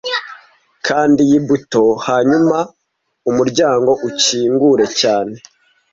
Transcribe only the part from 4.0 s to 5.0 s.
ukingure